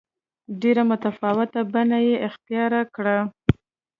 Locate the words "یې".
2.07-2.15